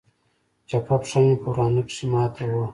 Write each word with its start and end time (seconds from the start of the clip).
چپه 0.69 0.95
پښه 1.01 1.19
مې 1.25 1.35
په 1.41 1.47
ورانه 1.51 1.81
کښې 1.87 2.05
ماته 2.13 2.43
وه. 2.51 2.65